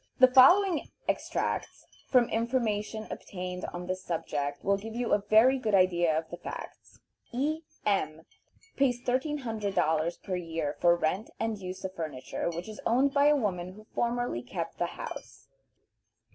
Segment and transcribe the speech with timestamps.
[0.17, 6.17] The following extracts from information obtained on this subject will give a very good idea
[6.17, 6.99] of the facts:
[7.31, 7.61] E.
[7.85, 8.23] M.
[8.75, 13.35] pays $1300 per year for rent and use of furniture, which is owned by a
[13.35, 15.49] woman who formerly kept the house.